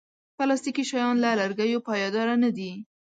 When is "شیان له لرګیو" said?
0.89-1.85